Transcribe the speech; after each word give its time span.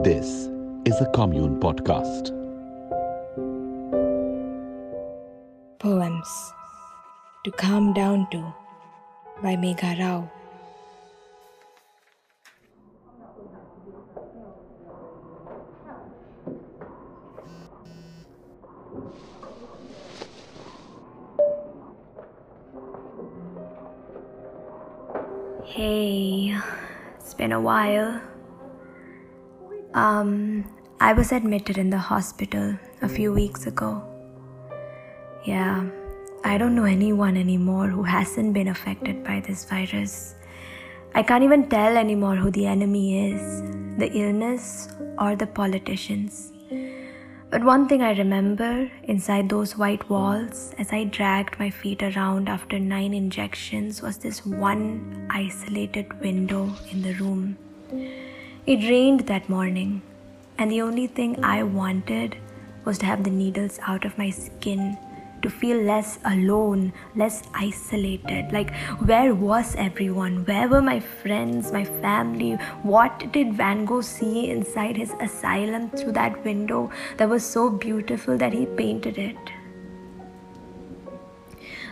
This 0.00 0.46
is 0.84 1.00
a 1.00 1.10
Kommune 1.12 1.58
podcast. 1.58 2.30
Poems 5.80 6.52
to 7.44 7.50
Calm 7.50 7.92
Down 7.94 8.30
to 8.30 8.54
by 9.42 9.56
Megha 9.56 9.98
Rao. 9.98 10.30
Hey, 25.64 26.56
it's 27.18 27.34
been 27.34 27.50
a 27.50 27.60
while. 27.60 28.22
Um, 29.94 30.64
I 31.00 31.12
was 31.14 31.32
admitted 31.32 31.78
in 31.78 31.90
the 31.90 31.98
hospital 31.98 32.76
a 33.00 33.08
few 33.08 33.32
weeks 33.32 33.66
ago. 33.66 34.02
Yeah, 35.44 35.88
I 36.44 36.58
don't 36.58 36.74
know 36.74 36.84
anyone 36.84 37.36
anymore 37.36 37.88
who 37.88 38.02
hasn't 38.02 38.52
been 38.52 38.68
affected 38.68 39.24
by 39.24 39.40
this 39.40 39.64
virus. 39.64 40.34
I 41.14 41.22
can't 41.22 41.42
even 41.42 41.68
tell 41.70 41.96
anymore 41.96 42.36
who 42.36 42.50
the 42.50 42.66
enemy 42.66 43.32
is 43.32 43.62
the 43.98 44.10
illness 44.12 44.88
or 45.18 45.36
the 45.36 45.46
politicians. 45.46 46.52
But 47.50 47.64
one 47.64 47.88
thing 47.88 48.02
I 48.02 48.12
remember 48.12 48.90
inside 49.04 49.48
those 49.48 49.78
white 49.78 50.10
walls 50.10 50.74
as 50.76 50.92
I 50.92 51.04
dragged 51.04 51.58
my 51.58 51.70
feet 51.70 52.02
around 52.02 52.50
after 52.50 52.78
nine 52.78 53.14
injections 53.14 54.02
was 54.02 54.18
this 54.18 54.44
one 54.44 55.26
isolated 55.30 56.20
window 56.20 56.70
in 56.90 57.00
the 57.00 57.14
room. 57.14 57.56
It 58.68 58.86
rained 58.86 59.20
that 59.28 59.48
morning, 59.48 60.02
and 60.58 60.70
the 60.70 60.82
only 60.82 61.06
thing 61.06 61.42
I 61.42 61.62
wanted 61.62 62.36
was 62.84 62.98
to 62.98 63.06
have 63.06 63.24
the 63.24 63.30
needles 63.30 63.78
out 63.86 64.04
of 64.04 64.18
my 64.18 64.28
skin 64.28 64.98
to 65.40 65.48
feel 65.48 65.78
less 65.78 66.18
alone, 66.26 66.92
less 67.16 67.44
isolated. 67.54 68.52
Like, 68.52 68.74
where 69.12 69.34
was 69.34 69.74
everyone? 69.76 70.44
Where 70.44 70.68
were 70.68 70.82
my 70.82 71.00
friends, 71.00 71.72
my 71.72 71.84
family? 71.86 72.56
What 72.82 73.32
did 73.32 73.54
Van 73.54 73.86
Gogh 73.86 74.02
see 74.02 74.50
inside 74.50 74.98
his 74.98 75.14
asylum 75.18 75.88
through 75.88 76.12
that 76.12 76.44
window 76.44 76.90
that 77.16 77.30
was 77.30 77.46
so 77.46 77.70
beautiful 77.70 78.36
that 78.36 78.52
he 78.52 78.66
painted 78.66 79.16
it? 79.16 79.38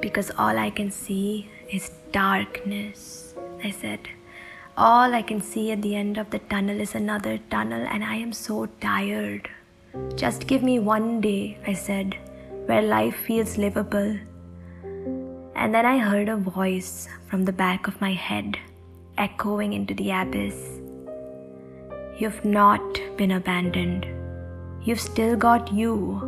Because 0.00 0.30
all 0.36 0.58
I 0.58 0.68
can 0.68 0.90
see 0.90 1.48
is 1.72 1.90
darkness, 2.12 3.34
I 3.64 3.70
said. 3.70 4.00
All 4.86 5.12
I 5.12 5.22
can 5.22 5.40
see 5.40 5.72
at 5.72 5.82
the 5.82 5.96
end 5.96 6.18
of 6.18 6.30
the 6.30 6.38
tunnel 6.38 6.80
is 6.80 6.94
another 6.94 7.38
tunnel, 7.50 7.84
and 7.90 8.04
I 8.04 8.14
am 8.14 8.32
so 8.32 8.66
tired. 8.80 9.48
Just 10.14 10.46
give 10.46 10.62
me 10.62 10.78
one 10.78 11.20
day, 11.20 11.58
I 11.66 11.72
said 11.72 12.14
where 12.66 12.80
life 12.80 13.16
feels 13.16 13.58
livable. 13.58 14.16
And 15.56 15.74
then 15.74 15.84
I 15.84 15.98
heard 15.98 16.28
a 16.28 16.36
voice 16.36 17.08
from 17.26 17.44
the 17.44 17.52
back 17.52 17.88
of 17.88 18.00
my 18.00 18.12
head 18.12 18.56
echoing 19.16 19.72
into 19.72 19.94
the 19.94 20.12
abyss. 20.12 20.80
You've 22.16 22.44
not 22.44 23.00
been 23.16 23.32
abandoned. 23.32 24.06
You've 24.84 25.00
still 25.00 25.34
got 25.36 25.72
you. 25.72 26.22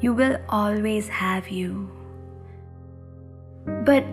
You 0.00 0.14
will 0.14 0.36
always 0.48 1.06
have 1.06 1.48
you. 1.48 1.88
But 3.84 4.04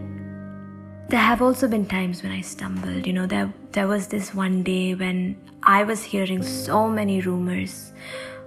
there 1.12 1.20
have 1.20 1.42
also 1.42 1.68
been 1.68 1.86
times 1.86 2.24
when 2.24 2.32
I 2.32 2.40
stumbled. 2.40 3.06
You 3.06 3.12
know, 3.12 3.28
there, 3.28 3.54
there 3.74 3.88
was 3.88 4.08
this 4.08 4.34
one 4.34 4.64
day 4.64 4.96
when 4.96 5.36
I 5.62 5.84
was 5.84 6.02
hearing 6.02 6.42
so 6.42 6.88
many 6.88 7.20
rumors 7.20 7.92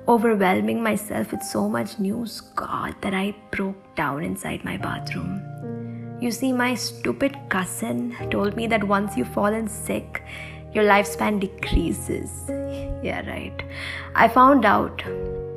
overwhelming 0.08 0.82
myself 0.82 1.30
with 1.30 1.42
so 1.42 1.68
much 1.68 1.98
news, 1.98 2.40
God, 2.40 2.94
that 3.02 3.12
I 3.12 3.34
broke 3.50 3.94
down 3.96 4.24
inside 4.24 4.64
my 4.64 4.78
bathroom. 4.78 5.42
You 6.22 6.30
see, 6.30 6.54
my 6.54 6.74
stupid 6.74 7.36
cousin 7.50 8.16
told 8.30 8.56
me 8.56 8.66
that 8.69 8.82
once 8.82 9.14
you've 9.14 9.34
fallen 9.34 9.69
sick, 9.69 10.22
your 10.72 10.84
lifespan 10.84 11.41
decreases. 11.41 12.30
Yeah, 13.04 13.20
right. 13.28 13.62
I 14.14 14.28
found 14.28 14.64
out 14.64 15.03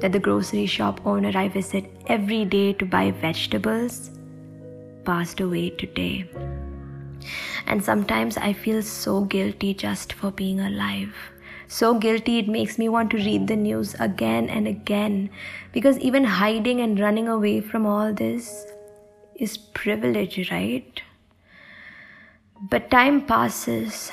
that 0.01 0.11
the 0.11 0.19
grocery 0.19 0.65
shop 0.65 0.99
owner 1.05 1.31
I 1.33 1.47
visit 1.47 1.85
every 2.07 2.43
day 2.43 2.73
to 2.73 2.85
buy 2.85 3.11
vegetables 3.11 4.11
passed 5.05 5.39
away 5.39 5.69
today. 5.69 6.27
And 7.65 7.83
sometimes 7.83 8.37
I 8.37 8.53
feel 8.53 8.81
so 8.81 9.21
guilty 9.21 9.73
just 9.73 10.13
for 10.13 10.31
being 10.31 10.59
alive 10.59 11.13
so 11.67 11.93
guilty 11.99 12.39
it 12.39 12.47
makes 12.47 12.77
me 12.77 12.87
want 12.87 13.11
to 13.11 13.17
read 13.17 13.47
the 13.47 13.55
news 13.55 13.93
again 13.99 14.49
and 14.49 14.67
again 14.67 15.29
because 15.73 15.99
even 15.99 16.23
hiding 16.23 16.79
and 16.79 16.97
running 16.97 17.27
away 17.27 17.59
from 17.59 17.85
all 17.85 18.13
this 18.13 18.65
is 19.35 19.57
privilege, 19.57 20.49
right? 20.49 21.01
But 22.69 22.89
time 22.89 23.25
passes 23.25 24.11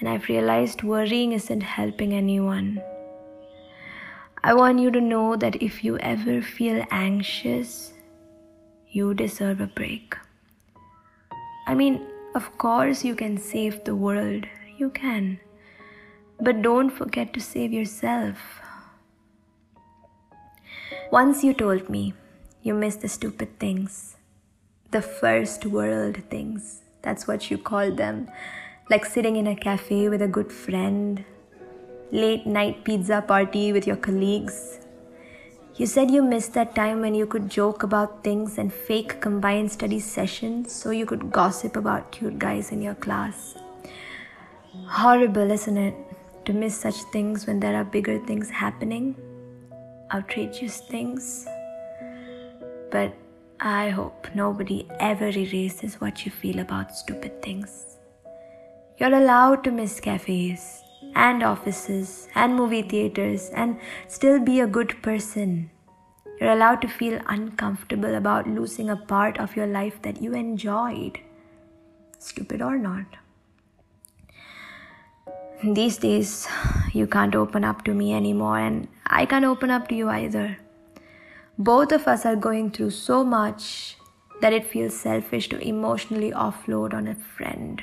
and 0.00 0.08
I've 0.08 0.28
realized 0.28 0.82
worrying 0.82 1.32
isn't 1.32 1.62
helping 1.62 2.12
anyone. 2.12 2.82
I 4.42 4.54
want 4.54 4.78
you 4.80 4.90
to 4.90 5.00
know 5.00 5.36
that 5.36 5.62
if 5.62 5.84
you 5.84 5.98
ever 5.98 6.42
feel 6.42 6.84
anxious, 6.90 7.92
you 8.90 9.14
deserve 9.14 9.60
a 9.60 9.66
break. 9.66 10.16
I 11.66 11.74
mean, 11.74 12.06
of 12.38 12.56
course, 12.56 13.04
you 13.04 13.16
can 13.16 13.36
save 13.36 13.82
the 13.82 13.96
world. 13.96 14.44
You 14.76 14.90
can. 14.90 15.40
But 16.40 16.62
don't 16.62 16.90
forget 16.98 17.32
to 17.34 17.40
save 17.40 17.72
yourself. 17.72 18.60
Once 21.10 21.42
you 21.42 21.52
told 21.52 21.88
me 21.88 22.14
you 22.62 22.74
miss 22.74 22.94
the 22.96 23.08
stupid 23.08 23.58
things, 23.58 24.16
the 24.92 25.02
first 25.02 25.66
world 25.66 26.22
things. 26.30 26.82
That's 27.02 27.26
what 27.26 27.50
you 27.50 27.58
call 27.58 27.90
them. 28.02 28.30
Like 28.88 29.04
sitting 29.04 29.34
in 29.34 29.48
a 29.48 29.56
cafe 29.56 30.08
with 30.08 30.22
a 30.22 30.28
good 30.28 30.52
friend, 30.52 31.24
late 32.12 32.46
night 32.46 32.84
pizza 32.84 33.20
party 33.20 33.72
with 33.72 33.84
your 33.84 33.96
colleagues. 33.96 34.78
You 35.78 35.86
said 35.86 36.10
you 36.10 36.22
missed 36.22 36.54
that 36.54 36.74
time 36.74 37.00
when 37.00 37.14
you 37.14 37.24
could 37.24 37.48
joke 37.48 37.84
about 37.84 38.22
things 38.24 38.58
and 38.58 38.72
fake 38.72 39.20
combined 39.20 39.72
study 39.72 40.00
sessions 40.00 40.72
so 40.72 40.90
you 40.90 41.06
could 41.06 41.30
gossip 41.32 41.76
about 41.76 42.10
cute 42.10 42.38
guys 42.38 42.72
in 42.72 42.82
your 42.82 42.96
class. 42.96 43.54
Horrible, 44.86 45.50
isn't 45.50 45.76
it? 45.76 45.94
to 46.48 46.54
miss 46.54 46.74
such 46.74 46.98
things 47.12 47.46
when 47.46 47.60
there 47.60 47.76
are 47.76 47.84
bigger 47.84 48.18
things 48.24 48.48
happening, 48.48 49.14
outrageous 50.14 50.80
things. 50.80 51.46
But 52.90 53.14
I 53.60 53.90
hope 53.90 54.28
nobody 54.34 54.86
ever 54.98 55.28
erases 55.28 56.00
what 56.00 56.24
you 56.24 56.32
feel 56.32 56.60
about 56.60 56.96
stupid 56.96 57.42
things. 57.42 57.98
You're 58.96 59.14
allowed 59.14 59.62
to 59.64 59.70
miss 59.70 60.00
cafes 60.00 60.82
and 61.18 61.42
offices 61.42 62.28
and 62.34 62.54
movie 62.54 62.82
theaters 62.82 63.50
and 63.50 63.78
still 64.06 64.38
be 64.38 64.60
a 64.60 64.66
good 64.66 64.94
person. 65.02 65.70
You're 66.40 66.52
allowed 66.52 66.80
to 66.82 66.88
feel 66.88 67.20
uncomfortable 67.26 68.14
about 68.14 68.48
losing 68.48 68.88
a 68.88 68.96
part 68.96 69.38
of 69.38 69.56
your 69.56 69.66
life 69.66 70.00
that 70.02 70.22
you 70.22 70.34
enjoyed, 70.34 71.18
stupid 72.18 72.62
or 72.62 72.78
not. 72.78 73.16
These 75.64 75.98
days, 75.98 76.46
you 76.92 77.08
can't 77.08 77.34
open 77.34 77.64
up 77.64 77.82
to 77.86 77.92
me 77.92 78.14
anymore, 78.14 78.60
and 78.60 78.86
I 79.04 79.26
can't 79.26 79.44
open 79.44 79.72
up 79.72 79.88
to 79.88 79.96
you 79.96 80.08
either. 80.08 80.56
Both 81.58 81.90
of 81.90 82.06
us 82.06 82.24
are 82.24 82.36
going 82.36 82.70
through 82.70 82.90
so 82.90 83.24
much 83.24 83.96
that 84.40 84.52
it 84.52 84.70
feels 84.70 84.96
selfish 84.96 85.48
to 85.48 85.58
emotionally 85.58 86.30
offload 86.30 86.94
on 86.94 87.08
a 87.08 87.16
friend 87.16 87.82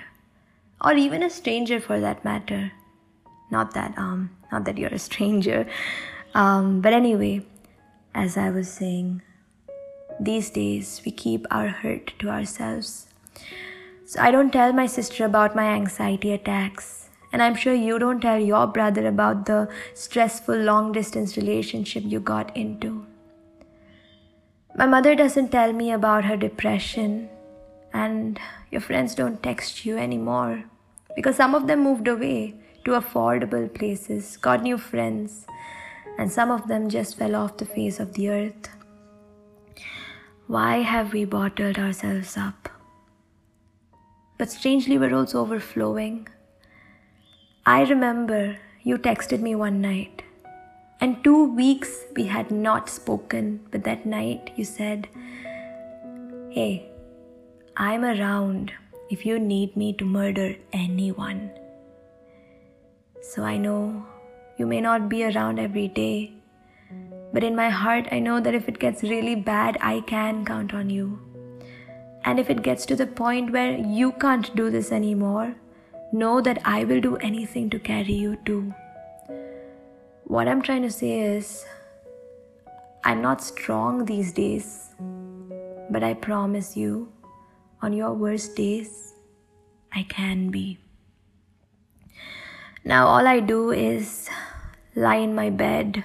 or 0.81 0.93
even 0.93 1.21
a 1.21 1.29
stranger 1.29 1.81
for 1.81 1.99
that 1.99 2.23
matter. 2.23 2.71
Not 3.51 3.73
that 3.73 3.97
um 3.97 4.31
not 4.51 4.65
that 4.65 4.77
you're 4.77 4.93
a 4.93 4.99
stranger. 4.99 5.67
Um, 6.33 6.81
but 6.81 6.93
anyway, 6.93 7.45
as 8.13 8.37
I 8.37 8.49
was 8.49 8.69
saying, 8.69 9.21
these 10.19 10.49
days 10.49 11.01
we 11.05 11.11
keep 11.11 11.45
our 11.51 11.67
hurt 11.67 12.13
to 12.19 12.29
ourselves. 12.29 13.07
So 14.05 14.21
I 14.21 14.31
don't 14.31 14.51
tell 14.51 14.73
my 14.73 14.85
sister 14.85 15.25
about 15.25 15.55
my 15.55 15.65
anxiety 15.65 16.31
attacks 16.31 17.05
and 17.35 17.43
I'm 17.43 17.55
sure 17.55 17.73
you 17.73 17.99
don't 17.99 18.21
tell 18.21 18.39
your 18.39 18.65
brother 18.65 19.05
about 19.07 19.45
the 19.45 19.67
stressful 19.93 20.55
long 20.55 20.93
distance 20.93 21.35
relationship 21.35 22.03
you 22.05 22.21
got 22.21 22.55
into. 22.55 23.05
My 24.77 24.85
mother 24.85 25.15
doesn't 25.15 25.51
tell 25.51 25.73
me 25.73 25.91
about 25.91 26.23
her 26.23 26.37
depression, 26.37 27.27
and 27.93 28.39
your 28.71 28.79
friends 28.79 29.15
don't 29.15 29.43
text 29.43 29.85
you 29.85 29.97
anymore 29.97 30.63
because 31.13 31.35
some 31.35 31.55
of 31.55 31.67
them 31.67 31.83
moved 31.83 32.07
away 32.07 32.55
to 32.85 32.91
affordable 32.91 33.73
places, 33.73 34.37
got 34.37 34.63
new 34.63 34.77
friends, 34.77 35.45
and 36.17 36.31
some 36.31 36.51
of 36.51 36.67
them 36.67 36.89
just 36.89 37.17
fell 37.17 37.35
off 37.35 37.57
the 37.57 37.65
face 37.65 37.99
of 37.99 38.13
the 38.13 38.29
earth. 38.29 38.69
Why 40.47 40.77
have 40.77 41.11
we 41.13 41.25
bottled 41.25 41.79
ourselves 41.79 42.37
up? 42.37 42.69
But 44.37 44.51
strangely, 44.51 44.97
we're 44.97 45.15
also 45.15 45.41
overflowing. 45.41 46.27
I 47.65 47.83
remember 47.83 48.57
you 48.83 48.97
texted 48.97 49.41
me 49.41 49.55
one 49.55 49.81
night 49.81 50.21
And 51.01 51.23
two 51.23 51.53
weeks 51.53 52.05
we 52.15 52.25
had 52.27 52.51
not 52.51 52.89
spoken, 52.89 53.59
but 53.71 53.83
that 53.83 54.05
night 54.05 54.51
you 54.55 54.63
said, 54.65 55.07
Hey, 56.49 56.89
I'm 57.75 58.05
around 58.05 58.71
if 59.09 59.25
you 59.25 59.37
need 59.37 59.75
me 59.75 59.93
to 59.93 60.05
murder 60.05 60.55
anyone. 60.71 61.51
So 63.27 63.43
I 63.43 63.57
know 63.57 64.05
you 64.57 64.67
may 64.67 64.79
not 64.79 65.09
be 65.09 65.23
around 65.25 65.59
every 65.59 65.87
day, 65.87 66.33
but 67.33 67.43
in 67.43 67.55
my 67.55 67.69
heart, 67.69 68.07
I 68.11 68.19
know 68.19 68.39
that 68.39 68.53
if 68.53 68.69
it 68.69 68.77
gets 68.79 69.01
really 69.01 69.33
bad, 69.35 69.77
I 69.81 70.01
can 70.01 70.45
count 70.45 70.73
on 70.73 70.91
you. 70.91 71.19
And 72.23 72.39
if 72.39 72.49
it 72.49 72.61
gets 72.61 72.85
to 72.85 72.95
the 72.95 73.07
point 73.07 73.51
where 73.51 73.77
you 73.77 74.11
can't 74.13 74.55
do 74.55 74.69
this 74.69 74.91
anymore, 74.91 75.55
know 76.13 76.39
that 76.39 76.61
I 76.65 76.83
will 76.83 77.01
do 77.01 77.17
anything 77.17 77.69
to 77.71 77.79
carry 77.79 78.13
you 78.13 78.37
too. 78.45 78.73
What 80.25 80.47
I'm 80.47 80.61
trying 80.61 80.83
to 80.83 80.91
say 80.91 81.19
is, 81.19 81.65
I'm 83.03 83.21
not 83.21 83.43
strong 83.43 84.05
these 84.05 84.31
days, 84.31 84.93
but 85.89 86.03
I 86.03 86.13
promise 86.13 86.77
you, 86.77 87.11
on 87.81 87.91
your 87.91 88.13
worst 88.13 88.55
days, 88.55 89.15
I 89.91 90.03
can 90.03 90.49
be. 90.51 90.79
Now, 92.87 93.07
all 93.07 93.27
I 93.27 93.39
do 93.39 93.71
is 93.71 94.29
lie 94.95 95.15
in 95.15 95.33
my 95.33 95.49
bed 95.49 96.03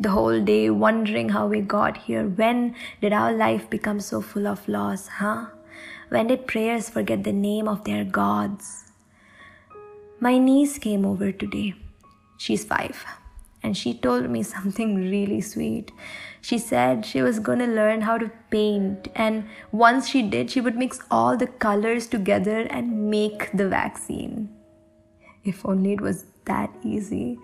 the 0.00 0.08
whole 0.08 0.40
day 0.40 0.70
wondering 0.70 1.28
how 1.28 1.46
we 1.46 1.60
got 1.60 1.98
here. 1.98 2.26
When 2.26 2.74
did 3.02 3.12
our 3.12 3.30
life 3.30 3.68
become 3.68 4.00
so 4.00 4.22
full 4.22 4.46
of 4.46 4.66
loss, 4.66 5.06
huh? 5.06 5.48
When 6.08 6.28
did 6.28 6.46
prayers 6.46 6.88
forget 6.88 7.24
the 7.24 7.32
name 7.32 7.68
of 7.68 7.84
their 7.84 8.04
gods? 8.04 8.90
My 10.18 10.38
niece 10.38 10.78
came 10.78 11.04
over 11.04 11.30
today. 11.30 11.74
She's 12.38 12.64
five 12.64 13.04
and 13.62 13.76
she 13.76 13.92
told 13.92 14.30
me 14.30 14.42
something 14.54 14.94
really 14.96 15.42
sweet. 15.42 15.92
She 16.40 16.56
said 16.56 17.04
she 17.04 17.20
was 17.20 17.38
to 17.38 17.66
learn 17.66 18.00
how 18.00 18.16
to 18.16 18.30
paint, 18.50 19.08
and 19.14 19.46
once 19.72 20.08
she 20.08 20.22
did, 20.22 20.50
she 20.50 20.62
would 20.62 20.76
mix 20.76 21.00
all 21.10 21.36
the 21.36 21.48
colors 21.48 22.06
together 22.06 22.60
and 22.70 23.10
make 23.10 23.50
the 23.52 23.68
vaccine. 23.68 24.57
If 25.48 25.64
only 25.64 25.92
it 25.94 26.00
was 26.00 26.26
that 26.44 26.70
easy. 26.84 27.38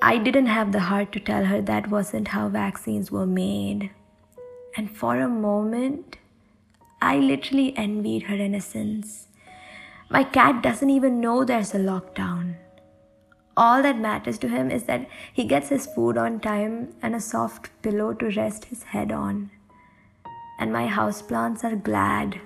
I 0.00 0.18
didn't 0.18 0.46
have 0.46 0.72
the 0.72 0.80
heart 0.80 1.12
to 1.12 1.20
tell 1.20 1.44
her 1.44 1.60
that 1.62 1.90
wasn't 1.90 2.28
how 2.28 2.48
vaccines 2.48 3.10
were 3.10 3.26
made. 3.26 3.90
And 4.76 4.90
for 4.90 5.20
a 5.20 5.28
moment, 5.28 6.16
I 7.00 7.16
literally 7.18 7.76
envied 7.76 8.24
her 8.24 8.36
innocence. 8.36 9.28
My 10.10 10.24
cat 10.24 10.62
doesn't 10.62 10.90
even 10.90 11.20
know 11.20 11.44
there's 11.44 11.74
a 11.74 11.78
lockdown. 11.78 12.54
All 13.56 13.82
that 13.82 13.98
matters 13.98 14.38
to 14.38 14.48
him 14.48 14.70
is 14.70 14.84
that 14.84 15.08
he 15.32 15.44
gets 15.44 15.68
his 15.68 15.86
food 15.86 16.16
on 16.16 16.40
time 16.40 16.94
and 17.02 17.14
a 17.14 17.20
soft 17.20 17.70
pillow 17.82 18.12
to 18.14 18.30
rest 18.30 18.66
his 18.66 18.82
head 18.84 19.12
on. 19.12 19.50
And 20.58 20.72
my 20.72 20.86
houseplants 20.86 21.64
are 21.64 21.76
glad 21.76 22.40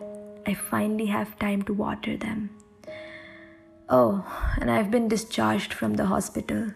I 0.46 0.54
finally 0.54 1.06
have 1.06 1.38
time 1.38 1.62
to 1.62 1.74
water 1.74 2.16
them. 2.16 2.50
Oh, 3.88 4.24
and 4.60 4.70
I've 4.70 4.90
been 4.90 5.08
discharged 5.08 5.72
from 5.72 5.94
the 5.94 6.06
hospital. 6.06 6.72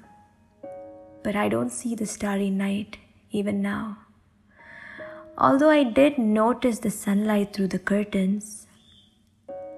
But 1.23 1.37
I 1.37 1.49
don't 1.49 1.71
see 1.71 1.95
the 1.95 2.07
starry 2.07 2.51
night 2.51 2.99
even 3.31 3.61
now. 3.61 3.99
Although 5.37 5.71
I 5.71 5.83
did 5.83 6.19
notice 6.19 6.79
the 6.79 6.91
sunlight 6.91 7.53
through 7.53 7.69
the 7.69 7.79
curtains, 7.79 8.67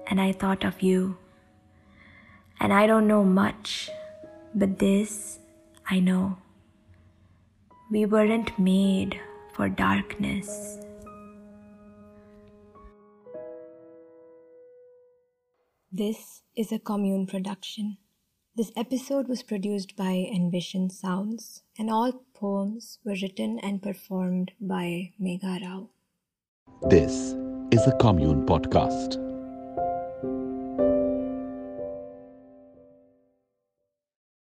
and 0.07 0.21
I 0.21 0.31
thought 0.31 0.63
of 0.63 0.81
you. 0.81 1.17
And 2.59 2.71
I 2.71 2.85
don't 2.87 3.07
know 3.07 3.23
much 3.23 3.89
but 4.55 4.77
this 4.79 5.39
I 5.89 5.99
know. 5.99 6.37
We 7.91 8.05
weren't 8.05 8.57
made 8.57 9.19
for 9.53 9.67
darkness. 9.67 10.77
This 15.95 16.41
is 16.57 16.71
a 16.71 16.79
Kommune 16.79 17.27
production. 17.27 17.97
This 18.55 18.71
episode 18.75 19.27
was 19.27 19.43
produced 19.43 19.95
by 19.95 20.27
Envision 20.33 20.89
Sounds, 20.89 21.61
and 21.77 21.91
all 21.91 22.23
poems 22.33 22.97
were 23.05 23.15
written 23.21 23.59
and 23.59 23.79
performed 23.79 24.53
by 24.59 25.11
Megha 25.21 25.61
Rao. 25.61 25.89
This 26.89 27.35
is 27.69 27.85
a 27.85 27.95
Kommune 28.01 28.43
podcast. 28.47 29.32